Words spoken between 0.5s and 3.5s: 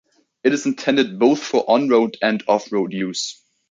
is intended both for on-road and off-road use.